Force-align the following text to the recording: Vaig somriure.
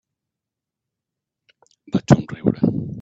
Vaig 1.97 2.15
somriure. 2.15 2.65